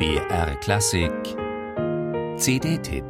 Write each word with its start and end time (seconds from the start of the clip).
BR 0.00 0.56
Klassik 0.60 1.12
CD-Tipp 2.38 3.04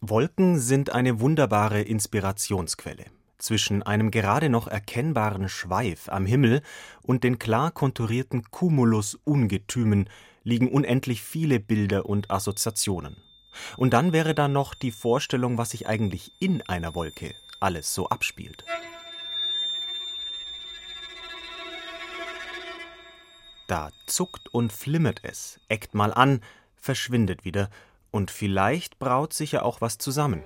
Wolken 0.00 0.60
sind 0.60 0.90
eine 0.90 1.18
wunderbare 1.18 1.82
Inspirationsquelle. 1.82 3.06
Zwischen 3.38 3.82
einem 3.82 4.12
gerade 4.12 4.48
noch 4.48 4.68
erkennbaren 4.68 5.48
Schweif 5.48 6.08
am 6.08 6.26
Himmel 6.26 6.62
und 7.02 7.24
den 7.24 7.40
klar 7.40 7.72
konturierten 7.72 8.44
Cumulus-Ungetümen 8.52 10.08
liegen 10.44 10.68
unendlich 10.70 11.22
viele 11.22 11.58
Bilder 11.58 12.06
und 12.06 12.30
Assoziationen. 12.30 13.16
Und 13.76 13.92
dann 13.92 14.12
wäre 14.12 14.34
da 14.34 14.48
noch 14.48 14.74
die 14.74 14.90
Vorstellung, 14.90 15.58
was 15.58 15.70
sich 15.70 15.86
eigentlich 15.88 16.32
in 16.38 16.62
einer 16.62 16.94
Wolke 16.94 17.34
alles 17.60 17.94
so 17.94 18.08
abspielt. 18.08 18.64
Da 23.66 23.90
zuckt 24.06 24.52
und 24.52 24.72
flimmert 24.72 25.20
es, 25.22 25.58
eckt 25.68 25.94
mal 25.94 26.12
an, 26.12 26.40
verschwindet 26.76 27.44
wieder, 27.44 27.70
und 28.10 28.30
vielleicht 28.30 28.98
braut 28.98 29.32
sich 29.32 29.52
ja 29.52 29.62
auch 29.62 29.80
was 29.80 29.98
zusammen. 29.98 30.44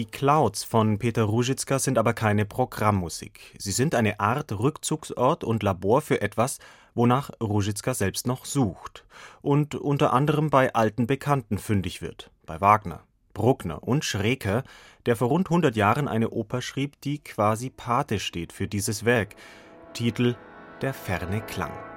Die 0.00 0.06
Clouds 0.06 0.64
von 0.64 0.98
Peter 0.98 1.24
Ruzicka 1.24 1.78
sind 1.78 1.98
aber 1.98 2.14
keine 2.14 2.46
Programmmusik. 2.46 3.54
Sie 3.58 3.70
sind 3.70 3.94
eine 3.94 4.18
Art 4.18 4.50
Rückzugsort 4.50 5.44
und 5.44 5.62
Labor 5.62 6.00
für 6.00 6.22
etwas, 6.22 6.58
wonach 6.94 7.28
Ruzicka 7.38 7.92
selbst 7.92 8.26
noch 8.26 8.46
sucht 8.46 9.04
und 9.42 9.74
unter 9.74 10.14
anderem 10.14 10.48
bei 10.48 10.72
alten 10.72 11.06
Bekannten 11.06 11.58
fündig 11.58 12.00
wird, 12.00 12.30
bei 12.46 12.62
Wagner, 12.62 13.02
Bruckner 13.34 13.82
und 13.82 14.02
Schreker, 14.02 14.64
der 15.04 15.16
vor 15.16 15.28
rund 15.28 15.48
100 15.48 15.76
Jahren 15.76 16.08
eine 16.08 16.30
Oper 16.30 16.62
schrieb, 16.62 16.98
die 17.02 17.18
quasi 17.18 17.68
Pate 17.68 18.20
steht 18.20 18.54
für 18.54 18.68
dieses 18.68 19.04
Werk. 19.04 19.36
Titel 19.92 20.34
Der 20.80 20.94
ferne 20.94 21.42
Klang. 21.42 21.89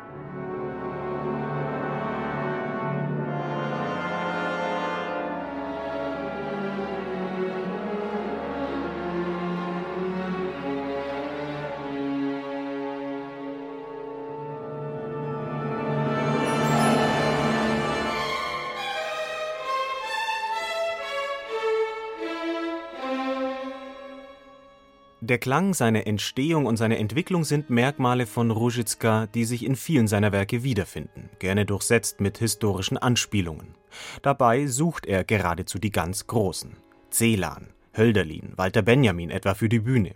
Der 25.25 25.37
Klang, 25.37 25.73
seine 25.73 26.05
Entstehung 26.05 26.65
und 26.65 26.75
seine 26.75 26.97
Entwicklung 26.97 27.45
sind 27.45 27.69
Merkmale 27.69 28.25
von 28.25 28.51
Ruzicka, 28.51 29.27
die 29.27 29.45
sich 29.45 29.63
in 29.63 29.77
vielen 29.77 30.09
seiner 30.09 30.33
Werke 30.33 30.63
wiederfinden, 30.63 31.29
gerne 31.39 31.65
durchsetzt 31.65 32.19
mit 32.19 32.39
historischen 32.39 32.97
Anspielungen. 32.97 33.73
Dabei 34.21 34.67
sucht 34.67 35.05
er 35.05 35.23
geradezu 35.23 35.79
die 35.79 35.93
ganz 35.93 36.27
Großen. 36.27 36.75
Celan, 37.09 37.69
Hölderlin, 37.95 38.51
Walter 38.57 38.81
Benjamin 38.81 39.29
etwa 39.29 39.53
für 39.53 39.69
die 39.69 39.79
Bühne. 39.79 40.13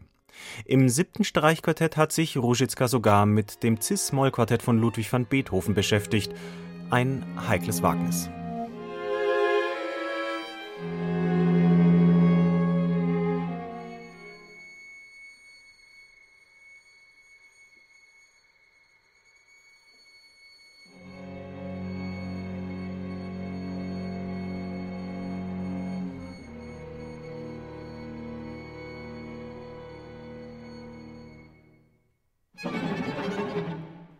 Im 0.65 0.89
siebten 0.89 1.23
Streichquartett 1.23 1.95
hat 1.95 2.11
sich 2.11 2.35
Ruzicka 2.35 2.89
sogar 2.89 3.25
mit 3.25 3.63
dem 3.63 3.79
Cis-Moll-Quartett 3.79 4.61
von 4.61 4.77
Ludwig 4.77 5.13
van 5.13 5.25
Beethoven 5.25 5.73
beschäftigt. 5.73 6.33
Ein 6.89 7.25
heikles 7.47 7.81
Wagnis. 7.81 8.29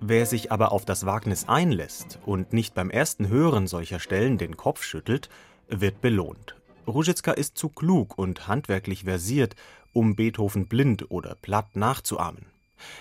Wer 0.09 0.25
sich 0.25 0.53
aber 0.53 0.71
auf 0.71 0.85
das 0.85 1.05
Wagnis 1.05 1.49
einlässt 1.49 2.19
und 2.25 2.53
nicht 2.53 2.73
beim 2.73 2.89
ersten 2.89 3.27
Hören 3.27 3.67
solcher 3.67 3.99
Stellen 3.99 4.37
den 4.37 4.55
Kopf 4.55 4.81
schüttelt, 4.81 5.27
wird 5.67 5.99
belohnt. 5.99 6.55
Ruzicka 6.87 7.33
ist 7.33 7.57
zu 7.57 7.67
klug 7.67 8.17
und 8.17 8.47
handwerklich 8.47 9.03
versiert, 9.03 9.57
um 9.91 10.15
Beethoven 10.15 10.67
blind 10.67 11.11
oder 11.11 11.35
platt 11.35 11.75
nachzuahmen. 11.75 12.45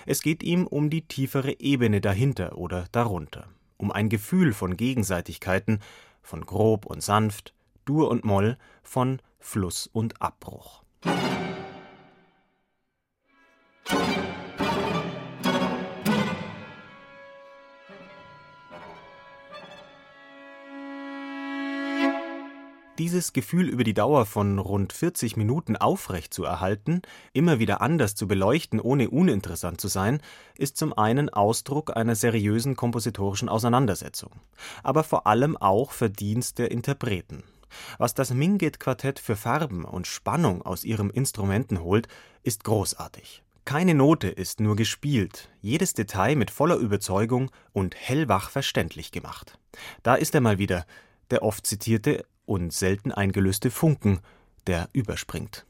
Es 0.05 0.21
geht 0.21 0.43
ihm 0.43 0.67
um 0.67 0.89
die 0.89 1.01
tiefere 1.01 1.61
Ebene 1.61 2.01
dahinter 2.01 2.57
oder 2.57 2.87
darunter, 2.91 3.47
um 3.77 3.89
ein 3.89 4.09
Gefühl 4.09 4.51
von 4.51 4.75
Gegenseitigkeiten, 4.75 5.79
von 6.21 6.45
grob 6.45 6.85
und 6.85 7.01
sanft, 7.01 7.53
Dur 7.85 8.09
und 8.09 8.25
Moll, 8.25 8.57
von 8.83 9.21
Fluss 9.39 9.89
und 9.93 10.21
Abbruch. 10.21 10.83
Dieses 22.97 23.31
Gefühl 23.31 23.69
über 23.69 23.83
die 23.83 23.93
Dauer 23.93 24.25
von 24.25 24.57
rund 24.57 24.91
40 24.91 25.37
Minuten 25.37 25.75
aufrecht 25.75 26.33
zu 26.33 26.45
erhalten, 26.45 27.03
immer 27.31 27.59
wieder 27.59 27.79
anders 27.79 28.15
zu 28.15 28.27
beleuchten, 28.27 28.79
ohne 28.79 29.11
uninteressant 29.11 29.79
zu 29.79 29.87
sein, 29.87 30.19
ist 30.57 30.77
zum 30.77 30.97
einen 30.97 31.29
Ausdruck 31.29 31.95
einer 31.95 32.15
seriösen 32.15 32.75
kompositorischen 32.75 33.49
Auseinandersetzung, 33.49 34.31
aber 34.81 35.03
vor 35.03 35.27
allem 35.27 35.55
auch 35.57 35.91
Verdienst 35.91 36.57
der 36.57 36.71
Interpreten. 36.71 37.43
Was 37.99 38.15
das 38.15 38.33
Minget-Quartett 38.33 39.19
für 39.19 39.35
Farben 39.35 39.85
und 39.85 40.07
Spannung 40.07 40.63
aus 40.63 40.83
ihrem 40.83 41.11
Instrumenten 41.11 41.83
holt, 41.83 42.07
ist 42.41 42.63
großartig. 42.63 43.43
Keine 43.63 43.93
Note 43.93 44.29
ist 44.29 44.59
nur 44.59 44.75
gespielt, 44.75 45.49
jedes 45.61 45.93
Detail 45.93 46.35
mit 46.35 46.49
voller 46.49 46.77
Überzeugung 46.77 47.51
und 47.73 47.95
hellwach 47.95 48.49
verständlich 48.49 49.11
gemacht. 49.11 49.59
Da 50.01 50.15
ist 50.15 50.33
er 50.33 50.41
mal 50.41 50.57
wieder, 50.57 50.87
der 51.29 51.43
oft 51.43 51.67
zitierte 51.67 52.25
und 52.47 52.73
selten 52.73 53.11
eingelöste 53.11 53.69
Funken, 53.69 54.21
der 54.65 54.89
überspringt. 54.93 55.67